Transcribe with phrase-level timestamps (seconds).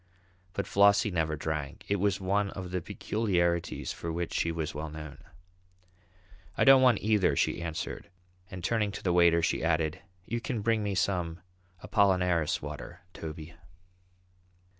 [0.53, 1.85] But Flossie never drank.
[1.87, 5.19] It was one of the peculiarities for which she was well known.
[6.57, 8.09] "I don't want either," she answered,
[8.49, 11.41] and turning to the waiter, she added, "You can bring me some
[11.83, 13.53] Apollinaris water, Toby."